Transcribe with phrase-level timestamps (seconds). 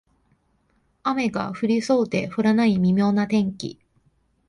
[1.03, 3.79] 雨が降りそうで降らない微妙な天気